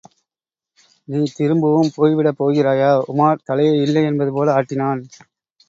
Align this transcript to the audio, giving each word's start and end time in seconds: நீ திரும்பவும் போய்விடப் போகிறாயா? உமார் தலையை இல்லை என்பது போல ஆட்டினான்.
நீ 1.07 1.19
திரும்பவும் 1.35 1.91
போய்விடப் 1.97 2.39
போகிறாயா? 2.39 2.91
உமார் 3.07 3.45
தலையை 3.45 3.77
இல்லை 3.81 4.03
என்பது 4.03 4.33
போல 4.33 4.51
ஆட்டினான். 4.53 5.03